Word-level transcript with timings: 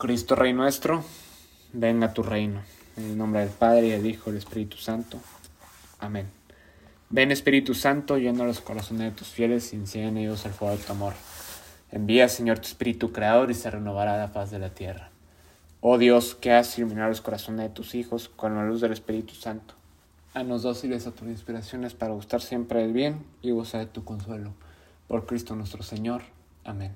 Cristo 0.00 0.34
Rey 0.34 0.54
nuestro, 0.54 1.04
venga 1.74 2.14
tu 2.14 2.22
reino. 2.22 2.62
En 2.96 3.04
el 3.04 3.18
nombre 3.18 3.40
del 3.40 3.50
Padre, 3.50 3.88
y 3.88 3.90
del 3.90 4.06
Hijo 4.06 4.30
y 4.30 4.32
del 4.32 4.38
Espíritu 4.38 4.78
Santo. 4.78 5.18
Amén. 5.98 6.26
Ven 7.10 7.30
Espíritu 7.30 7.74
Santo, 7.74 8.16
llena 8.16 8.44
los 8.44 8.62
corazones 8.62 9.02
de 9.02 9.10
tus 9.10 9.28
fieles 9.28 9.74
y 9.74 9.76
enciende 9.76 10.08
en 10.08 10.16
ellos 10.16 10.46
el 10.46 10.52
fuego 10.52 10.74
de 10.74 10.82
tu 10.82 10.90
amor. 10.90 11.12
Envía, 11.92 12.30
Señor, 12.30 12.60
tu 12.60 12.68
Espíritu 12.68 13.12
Creador 13.12 13.50
y 13.50 13.54
se 13.54 13.70
renovará 13.70 14.16
la 14.16 14.28
faz 14.28 14.50
de 14.50 14.58
la 14.58 14.70
tierra. 14.70 15.10
Oh 15.82 15.98
Dios, 15.98 16.34
que 16.34 16.50
has 16.52 16.78
iluminado 16.78 17.10
los 17.10 17.20
corazones 17.20 17.68
de 17.68 17.74
tus 17.74 17.94
hijos 17.94 18.30
con 18.30 18.54
la 18.54 18.64
luz 18.64 18.80
del 18.80 18.92
Espíritu 18.92 19.34
Santo. 19.34 19.74
Haznos 20.32 20.62
dóciles 20.62 21.06
a 21.06 21.10
tus 21.10 21.28
inspiraciones 21.28 21.92
para 21.92 22.14
gustar 22.14 22.40
siempre 22.40 22.80
del 22.80 22.94
bien 22.94 23.22
y 23.42 23.50
gozar 23.50 23.80
de 23.80 23.92
tu 23.92 24.02
consuelo. 24.02 24.54
Por 25.08 25.26
Cristo 25.26 25.54
nuestro 25.56 25.82
Señor. 25.82 26.22
Amén. 26.64 26.92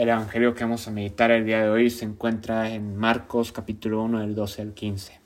El 0.00 0.08
Evangelio 0.08 0.54
que 0.54 0.64
vamos 0.64 0.88
a 0.88 0.90
meditar 0.90 1.30
el 1.30 1.44
día 1.44 1.60
de 1.60 1.68
hoy 1.68 1.90
se 1.90 2.06
encuentra 2.06 2.70
en 2.70 2.96
Marcos 2.96 3.52
capítulo 3.52 4.02
1 4.04 4.20
del 4.20 4.34
12 4.34 4.62
al 4.62 4.72
15. 4.72 5.20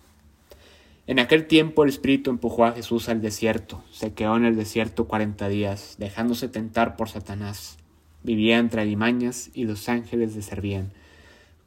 En 1.06 1.20
aquel 1.20 1.46
tiempo 1.46 1.84
el 1.84 1.90
Espíritu 1.90 2.30
empujó 2.30 2.64
a 2.64 2.72
Jesús 2.72 3.08
al 3.08 3.22
desierto. 3.22 3.84
Se 3.92 4.14
quedó 4.14 4.36
en 4.36 4.44
el 4.44 4.56
desierto 4.56 5.06
cuarenta 5.06 5.48
días, 5.48 5.94
dejándose 6.00 6.48
tentar 6.48 6.96
por 6.96 7.08
Satanás. 7.08 7.78
Vivía 8.24 8.58
entre 8.58 8.82
alimañas 8.82 9.48
y 9.54 9.62
los 9.62 9.88
ángeles 9.88 10.34
le 10.34 10.42
servían. 10.42 10.90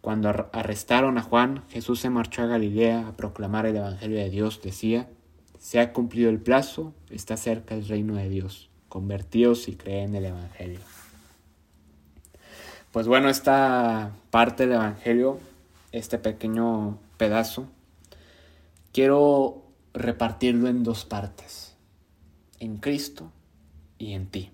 Cuando 0.01 0.27
arrestaron 0.51 1.17
a 1.17 1.21
Juan, 1.21 1.63
Jesús 1.69 2.01
se 2.01 2.09
marchó 2.09 2.41
a 2.41 2.47
Galilea 2.47 3.07
a 3.07 3.15
proclamar 3.15 3.65
el 3.67 3.77
Evangelio 3.77 4.17
de 4.17 4.29
Dios. 4.29 4.61
Decía, 4.61 5.07
se 5.59 5.79
ha 5.79 5.93
cumplido 5.93 6.29
el 6.29 6.39
plazo, 6.39 6.93
está 7.09 7.37
cerca 7.37 7.73
el 7.73 7.87
reino 7.87 8.15
de 8.15 8.27
Dios. 8.27 8.69
Convertíos 8.89 9.69
y 9.69 9.77
creen 9.77 10.09
en 10.09 10.15
el 10.15 10.25
Evangelio. 10.25 10.81
Pues 12.91 13.07
bueno, 13.07 13.29
esta 13.29 14.11
parte 14.31 14.63
del 14.63 14.75
Evangelio, 14.75 15.39
este 15.91 16.17
pequeño 16.17 16.97
pedazo, 17.17 17.67
quiero 18.93 19.63
repartirlo 19.93 20.69
en 20.69 20.83
dos 20.83 21.05
partes, 21.05 21.75
en 22.59 22.77
Cristo 22.77 23.31
y 23.97 24.13
en 24.13 24.27
ti. 24.27 24.51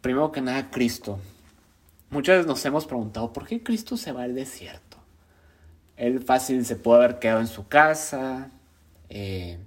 Primero 0.00 0.32
que 0.32 0.40
nada, 0.40 0.70
Cristo. 0.70 1.18
Muchas 2.10 2.36
veces 2.36 2.46
nos 2.46 2.64
hemos 2.64 2.86
preguntado, 2.86 3.32
¿por 3.32 3.46
qué 3.46 3.62
Cristo 3.62 3.96
se 3.96 4.12
va 4.12 4.24
al 4.24 4.34
desierto? 4.34 4.98
Él 5.96 6.20
fácil 6.20 6.64
se 6.64 6.76
puede 6.76 7.04
haber 7.04 7.18
quedado 7.18 7.40
en 7.40 7.46
su 7.46 7.68
casa, 7.68 8.50
eh, 9.08 9.58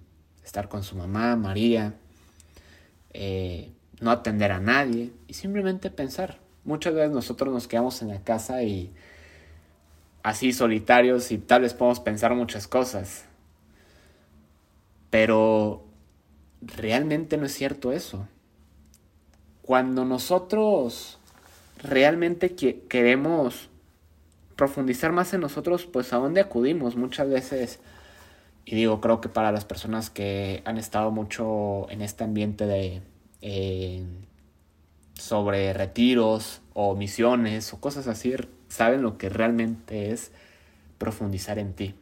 estar 0.44 0.68
con 0.68 0.84
su 0.84 0.96
mamá, 0.96 1.36
María, 1.36 1.94
eh, 3.14 3.72
no 4.02 4.12
atender 4.12 4.52
a 4.52 4.60
nadie 4.60 5.12
y 5.28 5.34
simplemente 5.36 5.90
pensar, 5.90 6.40
Muchas 6.66 6.94
veces 6.96 7.12
nosotros 7.12 7.54
nos 7.54 7.68
quedamos 7.68 8.02
en 8.02 8.10
la 8.10 8.22
casa 8.22 8.64
y 8.64 8.92
así 10.24 10.52
solitarios 10.52 11.32
y 11.32 11.38
tal 11.38 11.62
vez 11.62 11.74
podemos 11.74 12.00
pensar 12.00 12.34
muchas 12.34 12.68
cosas. 12.68 13.26
Pero 15.12 15.86
realmente 16.62 17.38
no 17.38 17.46
es 17.46 17.54
cierto 17.54 17.92
eso. 17.92 18.28
Cuando 19.62 20.06
nosotros 20.06 21.20
realmente 21.82 22.56
queremos 22.56 23.70
profundizar 24.56 25.12
más 25.12 25.34
en 25.34 25.42
nosotros, 25.42 25.86
pues 25.86 26.14
a 26.14 26.18
dónde 26.18 26.42
acudimos 26.42 26.96
muchas 26.96 27.30
veces. 27.30 27.80
Y 28.66 28.76
digo, 28.76 29.00
creo 29.02 29.22
que 29.22 29.30
para 29.30 29.52
las 29.52 29.66
personas 29.66 30.10
que 30.10 30.64
han 30.66 30.78
estado 30.78 31.12
mucho 31.12 31.88
en 31.92 32.02
este 32.02 32.24
ambiente 32.24 32.66
de 32.66 33.02
eh, 33.42 34.04
sobre 35.18 35.74
retiros 35.74 36.62
o 36.74 36.96
misiones 36.96 37.74
o 37.74 37.80
cosas 37.80 38.08
así, 38.08 38.34
saben 38.68 39.02
lo 39.02 39.18
que 39.18 39.30
realmente 39.30 40.12
es 40.12 40.32
profundizar 40.98 41.60
en 41.60 41.74
ti. 41.74 41.96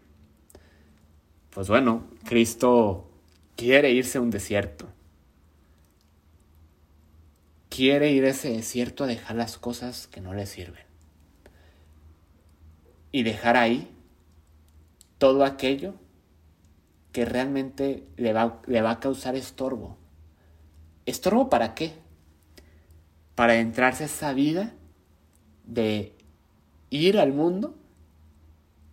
Pues 1.51 1.69
bueno, 1.69 2.03
Cristo 2.25 3.09
quiere 3.56 3.91
irse 3.91 4.18
a 4.18 4.22
un 4.22 4.31
desierto. 4.31 4.90
Quiere 7.69 8.12
ir 8.12 8.25
a 8.25 8.29
ese 8.29 8.50
desierto 8.50 9.03
a 9.03 9.07
dejar 9.07 9.35
las 9.35 9.57
cosas 9.57 10.07
que 10.07 10.22
no 10.22 10.34
le 10.34 10.45
sirven. 10.45 10.85
Y 13.12 13.24
dejar 13.24 13.57
ahí 13.57 13.90
todo 15.19 15.45
aquello 15.45 15.95
que 17.12 17.25
realmente 17.25 18.03
le 18.18 18.34
va, 18.34 18.62
le 18.66 18.81
va 18.81 18.91
a 18.91 19.00
causar 19.00 19.35
estorbo. 19.35 19.97
¿Estorbo 21.06 21.50
para 21.50 21.75
qué? 21.75 22.03
Para 23.36 23.56
entrarse 23.56 24.04
a 24.04 24.08
esa 24.08 24.34
vida 24.34 24.74
de 25.66 26.14
ir 26.90 27.18
al 27.20 27.34
mundo 27.34 27.76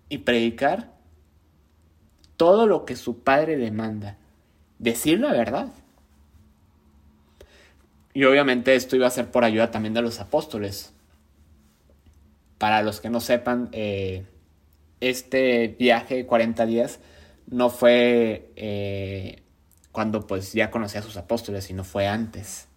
y 0.09 0.19
predicar 0.19 0.93
todo 2.37 2.67
lo 2.67 2.87
que 2.87 2.97
su 2.97 3.23
padre 3.23 3.57
demanda, 3.57 4.17
decir 4.79 5.21
la 5.21 5.33
verdad. 5.33 5.73
Y 8.15 8.25
obviamente 8.25 8.75
esto 8.75 8.97
iba 8.97 9.07
a 9.07 9.11
ser 9.11 9.31
por 9.31 9.45
ayuda 9.45 9.71
también 9.71 9.95
de 9.95 10.03
los 10.03 10.21
apóstoles. 10.21 10.93
Para 12.57 12.83
los 12.83 13.01
que 13.01 13.11
no 13.11 13.21
sepan, 13.21 13.69
eh, 13.73 14.25
este 15.01 15.69
viaje 15.79 16.17
de 16.17 16.27
40 16.27 16.67
días 16.67 17.01
no 17.47 17.69
fue 17.69 18.51
eh, 18.57 19.43
cuando 19.93 20.27
pues 20.27 20.53
ya 20.53 20.71
conocía 20.71 21.01
a 21.01 21.05
sus 21.05 21.17
apóstoles, 21.17 21.65
sino 21.65 21.85
fue 21.85 22.07
antes. 22.07 22.70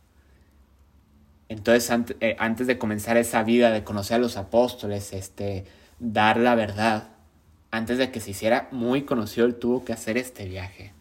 Entonces, 1.50 2.16
eh, 2.20 2.36
antes 2.40 2.68
de 2.68 2.78
comenzar 2.78 3.18
esa 3.18 3.44
vida 3.44 3.72
de 3.72 3.84
conocer 3.84 4.16
a 4.16 4.20
los 4.20 4.38
apóstoles, 4.38 5.14
este, 5.14 5.66
dar 6.00 6.38
la 6.38 6.56
verdad, 6.56 7.10
antes 7.72 7.98
de 7.98 8.12
que 8.12 8.20
se 8.20 8.32
hiciera 8.32 8.68
muy 8.72 9.04
conocido, 9.04 9.46
él 9.46 9.56
tuvo 9.56 9.84
que 9.84 9.94
hacer 9.94 10.18
este 10.18 10.46
viaje. 10.46 10.94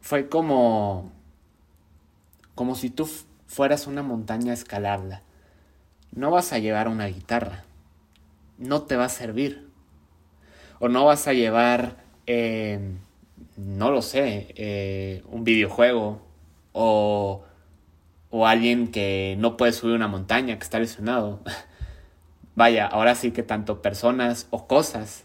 Fue 0.00 0.28
como, 0.28 1.10
como 2.54 2.74
si 2.74 2.90
tú 2.90 3.08
fueras 3.46 3.86
una 3.86 4.02
montaña 4.02 4.52
a 4.52 4.54
escalarla. 4.54 5.22
No 6.12 6.30
vas 6.30 6.52
a 6.52 6.58
llevar 6.58 6.88
una 6.88 7.06
guitarra, 7.06 7.64
no 8.58 8.82
te 8.82 8.96
va 8.96 9.06
a 9.06 9.08
servir. 9.08 9.68
O 10.78 10.88
no 10.88 11.06
vas 11.06 11.26
a 11.26 11.32
llevar, 11.32 11.96
eh, 12.26 12.78
no 13.56 13.90
lo 13.90 14.02
sé, 14.02 14.52
eh, 14.56 15.22
un 15.28 15.44
videojuego 15.44 16.20
o 16.72 17.45
o 18.30 18.46
alguien 18.46 18.90
que 18.90 19.36
no 19.38 19.56
puede 19.56 19.72
subir 19.72 19.94
una 19.94 20.08
montaña, 20.08 20.56
que 20.58 20.64
está 20.64 20.78
lesionado. 20.78 21.42
Vaya, 22.54 22.86
ahora 22.86 23.14
sí 23.14 23.32
que 23.32 23.42
tanto 23.42 23.82
personas 23.82 24.46
o 24.50 24.66
cosas 24.66 25.24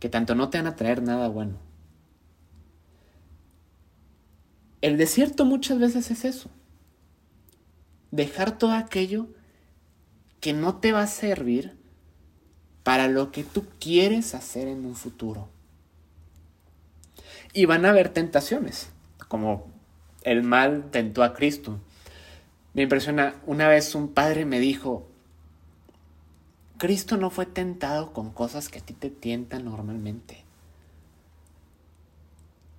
que 0.00 0.08
tanto 0.08 0.34
no 0.34 0.48
te 0.48 0.58
van 0.58 0.66
a 0.66 0.76
traer 0.76 1.02
nada 1.02 1.28
bueno. 1.28 1.58
El 4.80 4.96
desierto 4.96 5.44
muchas 5.44 5.78
veces 5.78 6.10
es 6.10 6.24
eso. 6.24 6.50
Dejar 8.10 8.56
todo 8.56 8.72
aquello 8.72 9.26
que 10.40 10.52
no 10.52 10.76
te 10.76 10.92
va 10.92 11.02
a 11.02 11.06
servir 11.06 11.76
para 12.82 13.08
lo 13.08 13.32
que 13.32 13.42
tú 13.42 13.64
quieres 13.80 14.34
hacer 14.34 14.68
en 14.68 14.86
un 14.86 14.94
futuro. 14.94 15.48
Y 17.52 17.64
van 17.64 17.84
a 17.84 17.88
haber 17.88 18.10
tentaciones, 18.10 18.90
como 19.28 19.66
el 20.22 20.42
mal 20.42 20.90
tentó 20.90 21.24
a 21.24 21.34
Cristo. 21.34 21.80
Me 22.76 22.82
impresiona, 22.82 23.36
una 23.46 23.68
vez 23.68 23.94
un 23.94 24.08
padre 24.08 24.44
me 24.44 24.60
dijo, 24.60 25.08
Cristo 26.76 27.16
no 27.16 27.30
fue 27.30 27.46
tentado 27.46 28.12
con 28.12 28.30
cosas 28.30 28.68
que 28.68 28.80
a 28.80 28.82
ti 28.82 28.92
te 28.92 29.08
tientan 29.08 29.64
normalmente. 29.64 30.44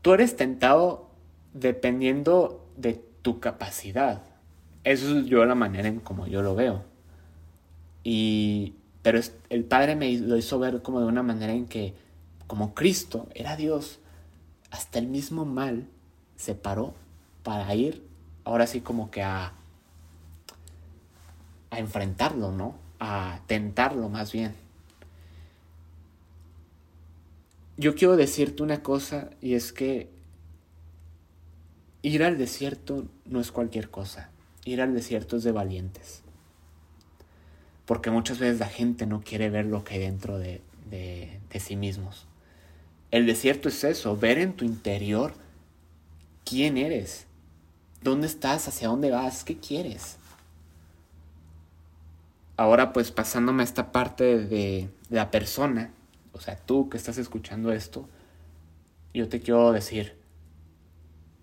Tú 0.03 0.13
eres 0.13 0.35
tentado 0.35 1.09
dependiendo 1.55 2.63
de 2.77 3.03
tu 3.23 3.39
capacidad. 3.39 4.21
Eso 4.83 5.17
es 5.17 5.25
yo 5.25 5.43
la 5.45 5.55
manera 5.55 5.87
en 5.87 5.99
como 5.99 6.27
yo 6.27 6.43
lo 6.43 6.53
veo. 6.53 6.83
Y, 8.03 8.75
pero 9.01 9.19
el 9.49 9.63
Padre 9.63 9.95
me 9.95 10.15
lo 10.19 10.37
hizo 10.37 10.59
ver 10.59 10.83
como 10.83 10.99
de 10.99 11.07
una 11.07 11.23
manera 11.23 11.53
en 11.53 11.65
que, 11.65 11.95
como 12.45 12.75
Cristo 12.75 13.29
era 13.33 13.55
Dios, 13.55 13.97
hasta 14.69 14.99
el 14.99 15.07
mismo 15.07 15.43
mal 15.43 15.87
se 16.35 16.53
paró 16.53 16.93
para 17.41 17.73
ir, 17.73 18.05
ahora 18.43 18.67
sí 18.67 18.81
como 18.81 19.09
que 19.09 19.23
a, 19.23 19.56
a 21.69 21.79
enfrentarlo, 21.79 22.51
¿no? 22.51 22.75
A 22.99 23.41
tentarlo 23.47 24.09
más 24.09 24.31
bien. 24.31 24.55
Yo 27.77 27.95
quiero 27.95 28.15
decirte 28.15 28.63
una 28.63 28.81
cosa 28.81 29.29
y 29.39 29.53
es 29.53 29.71
que 29.71 30.09
ir 32.01 32.23
al 32.23 32.37
desierto 32.37 33.05
no 33.25 33.39
es 33.39 33.51
cualquier 33.51 33.89
cosa. 33.89 34.29
Ir 34.65 34.81
al 34.81 34.93
desierto 34.93 35.37
es 35.37 35.43
de 35.43 35.51
valientes. 35.51 36.23
Porque 37.85 38.09
muchas 38.09 38.39
veces 38.39 38.59
la 38.59 38.67
gente 38.67 39.05
no 39.05 39.21
quiere 39.21 39.49
ver 39.49 39.65
lo 39.65 39.83
que 39.83 39.95
hay 39.95 39.99
dentro 40.01 40.39
de, 40.39 40.61
de, 40.89 41.39
de 41.49 41.59
sí 41.59 41.75
mismos. 41.75 42.27
El 43.11 43.25
desierto 43.25 43.69
es 43.69 43.83
eso, 43.83 44.17
ver 44.17 44.37
en 44.39 44.53
tu 44.53 44.65
interior 44.65 45.33
quién 46.43 46.77
eres, 46.77 47.27
dónde 48.01 48.27
estás, 48.27 48.67
hacia 48.67 48.89
dónde 48.89 49.11
vas, 49.11 49.43
qué 49.43 49.57
quieres. 49.57 50.17
Ahora 52.57 52.91
pues 52.91 53.11
pasándome 53.11 53.61
a 53.61 53.65
esta 53.65 53.91
parte 53.91 54.39
de 54.39 54.89
la 55.09 55.29
persona, 55.29 55.93
o 56.33 56.41
sea, 56.41 56.57
tú 56.57 56.89
que 56.89 56.97
estás 56.97 57.19
escuchando 57.19 57.71
esto, 57.71 58.09
yo 59.13 59.29
te 59.29 59.39
quiero 59.39 59.71
decir, 59.71 60.15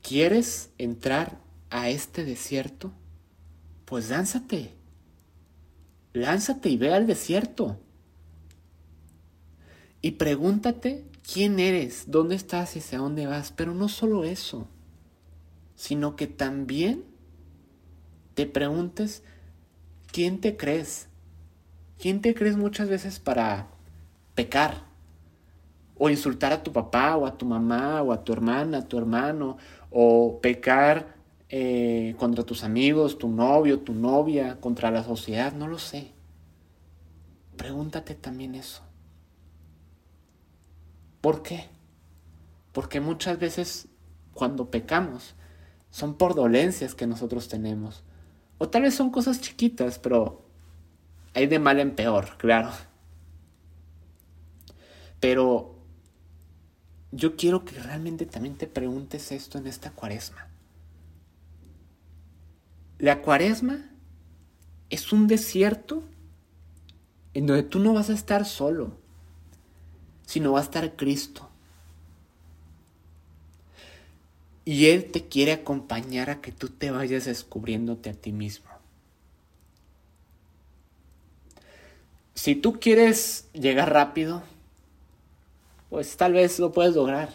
¿quieres 0.03 0.71
entrar 0.77 1.39
a 1.71 1.89
este 1.89 2.25
desierto? 2.25 2.93
Pues 3.85 4.11
lánzate. 4.11 4.73
Lánzate 6.13 6.69
y 6.69 6.77
ve 6.77 6.93
al 6.93 7.07
desierto. 7.07 7.79
Y 10.01 10.13
pregúntate 10.13 11.05
quién 11.33 11.59
eres, 11.59 12.05
dónde 12.09 12.35
estás 12.35 12.77
y 12.77 12.81
hacia 12.81 12.99
dónde 12.99 13.27
vas. 13.27 13.53
Pero 13.53 13.73
no 13.73 13.89
solo 13.89 14.25
eso, 14.25 14.69
sino 15.77 16.17
que 16.17 16.27
también 16.27 17.05
te 18.35 18.47
preguntes 18.47 19.23
quién 20.15 20.41
te 20.41 20.57
crees. 20.57 21.09
¿Quién 21.99 22.21
te 22.21 22.35
crees 22.35 22.57
muchas 22.57 22.89
veces 22.89 23.19
para 23.19 23.67
pecar? 24.37 24.85
O 25.97 26.09
insultar 26.09 26.53
a 26.53 26.63
tu 26.63 26.73
papá 26.73 27.17
o 27.17 27.27
a 27.27 27.37
tu 27.37 27.45
mamá 27.45 28.01
o 28.01 28.13
a 28.13 28.23
tu 28.23 28.33
hermana, 28.33 28.79
a 28.79 28.89
tu 28.89 28.97
hermano. 28.97 29.57
O 29.91 30.39
pecar 30.41 31.17
eh, 31.49 32.15
contra 32.17 32.45
tus 32.45 32.63
amigos, 32.63 33.19
tu 33.19 33.29
novio, 33.29 33.81
tu 33.81 33.93
novia, 33.93 34.61
contra 34.61 34.93
la 34.93 35.03
sociedad, 35.03 35.53
no 35.53 35.67
lo 35.67 35.79
sé. 35.79 36.13
Pregúntate 37.57 38.15
también 38.15 38.55
eso. 38.55 38.83
¿Por 41.21 41.43
qué? 41.43 41.65
Porque 42.71 43.01
muchas 43.01 43.41
veces 43.41 43.89
cuando 44.33 44.71
pecamos 44.71 45.35
son 45.91 46.15
por 46.15 46.37
dolencias 46.37 46.95
que 46.95 47.09
nosotros 47.09 47.49
tenemos. 47.49 48.05
O 48.59 48.69
tal 48.69 48.83
vez 48.83 48.95
son 48.95 49.11
cosas 49.11 49.41
chiquitas, 49.41 49.99
pero 49.99 50.45
hay 51.35 51.47
de 51.47 51.59
mal 51.59 51.81
en 51.81 51.95
peor, 51.95 52.37
claro. 52.39 52.71
Pero 55.21 55.79
yo 57.11 57.37
quiero 57.37 57.65
que 57.65 57.79
realmente 57.79 58.27
también 58.27 58.57
te 58.57 58.67
preguntes 58.67 59.33
esto 59.33 59.59
en 59.59 59.67
esta 59.67 59.91
cuaresma. 59.91 60.49
La 62.99 63.23
cuaresma 63.23 63.91
es 64.91 65.13
un 65.13 65.27
desierto 65.27 66.03
en 67.33 67.47
donde 67.47 67.65
tú 67.65 67.81
no 67.81 67.93
vas 67.93 68.11
a 68.11 68.15
estar 68.15 68.45
solo 68.45 69.05
sino 70.27 70.53
va 70.53 70.61
a 70.61 70.63
estar 70.63 70.97
Cristo. 70.97 71.49
Y 74.65 74.87
Él 74.87 75.11
te 75.11 75.29
quiere 75.29 75.53
acompañar 75.53 76.31
a 76.31 76.41
que 76.41 76.53
tú 76.53 76.69
te 76.69 76.91
vayas 76.91 77.27
descubriéndote 77.27 78.11
a 78.11 78.15
ti 78.15 78.33
mismo. 78.33 78.71
Si 82.35 82.55
tú 82.55 82.81
quieres 82.81 83.49
llegar 83.53 83.93
rápido, 83.93 84.43
pues 85.91 86.17
tal 86.17 86.33
vez 86.33 86.59
lo 86.59 86.73
puedes 86.73 86.95
lograr. 86.95 87.29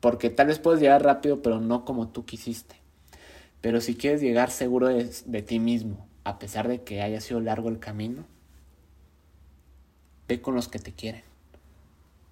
Porque 0.00 0.30
tal 0.30 0.46
vez 0.46 0.58
puedes 0.58 0.80
llegar 0.80 1.02
rápido, 1.04 1.42
pero 1.42 1.60
no 1.60 1.84
como 1.84 2.08
tú 2.08 2.24
quisiste. 2.24 2.76
Pero 3.60 3.80
si 3.80 3.94
quieres 3.94 4.22
llegar 4.22 4.50
seguro 4.50 4.88
de, 4.88 5.10
de 5.26 5.42
ti 5.42 5.58
mismo, 5.58 6.08
a 6.24 6.38
pesar 6.38 6.68
de 6.68 6.82
que 6.82 7.02
haya 7.02 7.20
sido 7.20 7.40
largo 7.40 7.68
el 7.68 7.78
camino, 7.78 8.24
Ve 10.30 10.40
con 10.40 10.54
los 10.54 10.68
que 10.68 10.78
te 10.78 10.92
quieren. 10.92 11.24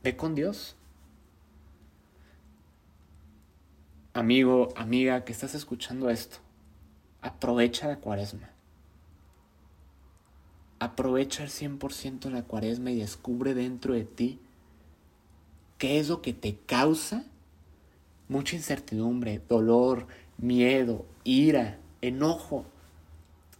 Ve 0.05 0.17
con 0.17 0.37
Dios. 0.37 0.77
Amigo, 4.19 4.71
amiga, 4.75 5.25
que 5.25 5.31
estás 5.31 5.55
escuchando 5.55 6.11
esto, 6.11 6.39
aprovecha 7.23 7.87
la 7.87 7.99
cuaresma. 7.99 8.51
Aprovecha 10.81 11.45
el 11.45 11.51
100% 11.51 12.29
la 12.29 12.43
cuaresma 12.43 12.91
y 12.91 12.99
descubre 12.99 13.55
dentro 13.55 13.95
de 13.95 14.03
ti 14.03 14.41
qué 15.79 16.01
es 16.01 16.09
lo 16.09 16.21
que 16.21 16.33
te 16.33 16.57
causa 16.67 17.27
mucha 18.27 18.57
incertidumbre, 18.57 19.41
dolor, 19.49 20.09
miedo, 20.37 21.07
ira, 21.23 21.79
enojo, 22.03 22.65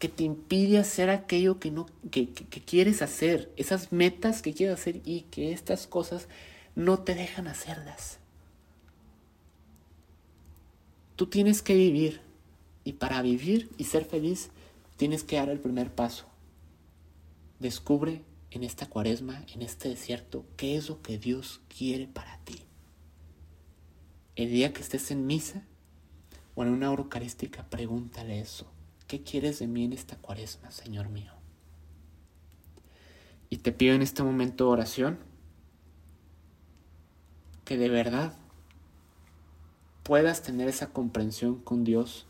que 0.01 0.09
te 0.09 0.25
impide 0.25 0.79
hacer 0.79 1.09
aquello 1.09 1.61
que, 1.61 1.71
no, 1.71 1.87
que, 2.11 2.31
quieres 2.33 3.01
hacer, 3.01 3.49
esas 3.57 3.93
metas 3.93 4.43
que 4.43 4.55
quieres 4.55 4.81
hacer 4.81 5.03
y 5.05 5.21
que 5.31 5.53
estas 5.53 5.87
cosas 5.87 6.27
no 6.75 6.99
te 6.99 7.15
dejan 7.15 7.47
hacerlas. 7.47 8.19
Tú 11.19 11.27
tienes 11.27 11.63
que 11.63 11.75
vivir 11.75 12.21
y 12.85 12.93
para 12.93 13.21
vivir 13.23 13.73
y 13.77 13.83
ser 13.83 14.05
feliz 14.05 14.51
tienes 14.97 15.25
que 15.25 15.35
dar 15.35 15.49
el 15.49 15.59
primer 15.59 15.93
paso. 15.93 16.27
Descubre 17.59 18.23
en 18.53 18.63
esta 18.63 18.87
cuaresma, 18.87 19.45
en 19.53 19.63
este 19.63 19.89
desierto, 19.89 20.47
qué 20.57 20.77
es 20.77 20.89
lo 20.89 21.03
que 21.03 21.19
Dios 21.19 21.61
quiere 21.77 22.07
para 22.07 22.39
ti. 22.45 22.63
El 24.37 24.53
día 24.53 24.73
que 24.73 24.81
estés 24.81 25.11
en 25.11 25.27
misa 25.27 25.65
o 26.55 26.63
en 26.63 26.69
una 26.69 26.87
eucarística, 26.87 27.69
pregúntale 27.69 28.39
eso. 28.39 28.71
¿Qué 29.09 29.25
quieres 29.25 29.59
de 29.59 29.67
mí 29.67 29.87
en 29.87 29.95
esta 29.95 30.15
cuaresma, 30.19 30.71
Señor 30.71 31.09
mío? 31.09 31.33
Y 33.51 33.57
te 33.57 33.73
pido 33.73 33.97
en 33.97 34.03
este 34.03 34.23
momento 34.23 34.67
de 34.67 34.71
oración 34.71 35.19
que 37.65 37.77
de 37.77 37.89
verdad 37.89 38.37
puedas 40.09 40.41
tener 40.41 40.69
esa 40.69 40.89
comprensión 40.89 41.57
con 41.57 41.85
Dios 41.85 42.25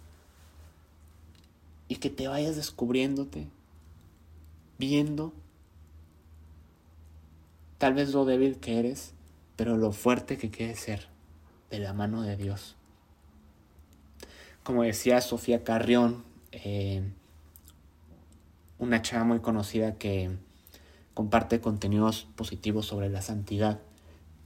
y 1.86 1.96
que 1.96 2.10
te 2.10 2.26
vayas 2.26 2.56
descubriéndote, 2.56 3.46
viendo 4.78 5.32
tal 7.78 7.94
vez 7.94 8.12
lo 8.12 8.24
débil 8.24 8.56
que 8.56 8.80
eres, 8.80 9.14
pero 9.54 9.76
lo 9.76 9.92
fuerte 9.92 10.38
que 10.38 10.50
quieres 10.50 10.80
ser 10.80 11.06
de 11.70 11.78
la 11.78 11.92
mano 11.92 12.22
de 12.22 12.36
Dios. 12.36 12.74
Como 14.64 14.82
decía 14.82 15.20
Sofía 15.20 15.62
Carrión 15.62 16.24
eh, 16.50 17.08
una 18.80 19.02
chava 19.02 19.22
muy 19.22 19.38
conocida 19.38 19.94
que 19.98 20.30
comparte 21.14 21.60
contenidos 21.60 22.26
positivos 22.34 22.86
sobre 22.86 23.08
la 23.08 23.22
santidad, 23.22 23.78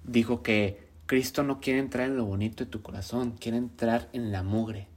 dijo 0.04 0.42
que 0.42 0.91
Cristo 1.06 1.42
no 1.42 1.60
quiere 1.60 1.78
entrar 1.78 2.08
en 2.08 2.16
lo 2.16 2.24
bonito 2.24 2.64
de 2.64 2.70
tu 2.70 2.82
corazón, 2.82 3.32
quiere 3.32 3.58
entrar 3.58 4.08
en 4.12 4.32
la 4.32 4.42
mugre, 4.42 4.88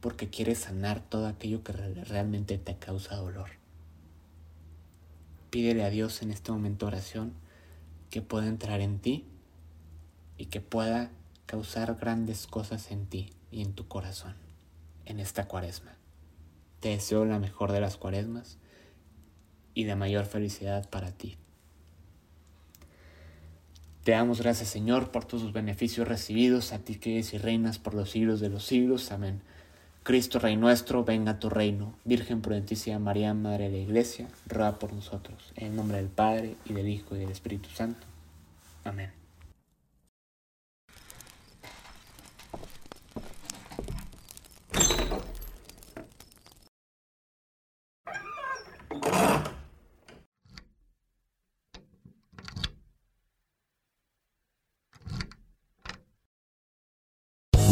porque 0.00 0.28
quiere 0.28 0.54
sanar 0.54 1.00
todo 1.00 1.26
aquello 1.26 1.62
que 1.62 1.72
realmente 1.72 2.58
te 2.58 2.76
causa 2.76 3.16
dolor. 3.16 3.50
Pídele 5.50 5.84
a 5.84 5.90
Dios 5.90 6.22
en 6.22 6.30
este 6.30 6.52
momento 6.52 6.86
oración 6.86 7.32
que 8.10 8.22
pueda 8.22 8.46
entrar 8.46 8.80
en 8.80 8.98
ti 8.98 9.26
y 10.36 10.46
que 10.46 10.60
pueda 10.60 11.10
causar 11.46 11.96
grandes 11.96 12.46
cosas 12.46 12.90
en 12.90 13.06
ti 13.06 13.30
y 13.50 13.62
en 13.62 13.72
tu 13.72 13.88
corazón 13.88 14.34
en 15.08 15.20
esta 15.20 15.48
cuaresma. 15.48 15.96
Te 16.80 16.90
deseo 16.90 17.24
la 17.24 17.38
mejor 17.38 17.72
de 17.72 17.80
las 17.80 17.96
cuaresmas 17.96 18.58
y 19.74 19.84
de 19.84 19.96
mayor 19.96 20.26
felicidad 20.26 20.88
para 20.90 21.12
ti. 21.12 21.38
Te 24.08 24.12
damos 24.12 24.40
gracias 24.40 24.70
Señor 24.70 25.10
por 25.10 25.26
todos 25.26 25.42
los 25.42 25.52
beneficios 25.52 26.08
recibidos, 26.08 26.72
a 26.72 26.78
ti 26.78 26.94
que 26.94 27.16
eres 27.16 27.34
y 27.34 27.36
reinas 27.36 27.78
por 27.78 27.92
los 27.92 28.08
siglos 28.08 28.40
de 28.40 28.48
los 28.48 28.64
siglos. 28.64 29.12
Amén. 29.12 29.42
Cristo 30.02 30.38
Rey 30.38 30.56
nuestro, 30.56 31.04
venga 31.04 31.32
a 31.32 31.38
tu 31.38 31.50
reino. 31.50 31.92
Virgen 32.06 32.40
prudentísima 32.40 32.98
María, 32.98 33.34
Madre 33.34 33.64
de 33.64 33.72
la 33.72 33.82
Iglesia, 33.82 34.26
ruega 34.46 34.78
por 34.78 34.94
nosotros. 34.94 35.52
En 35.56 35.76
nombre 35.76 35.98
del 35.98 36.08
Padre, 36.08 36.56
y 36.64 36.72
del 36.72 36.88
Hijo, 36.88 37.16
y 37.16 37.18
del 37.18 37.30
Espíritu 37.30 37.68
Santo. 37.68 38.06
Amén. 38.82 39.12